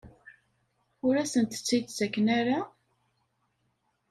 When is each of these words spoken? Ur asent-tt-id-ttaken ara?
Ur 1.07 1.15
asent-tt-id-ttaken 1.23 2.25
ara? 2.39 2.59